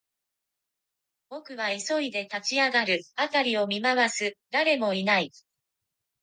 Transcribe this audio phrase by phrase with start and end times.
[1.29, 5.31] 僕は急いで立ち上がる、辺りを見回す、誰もいない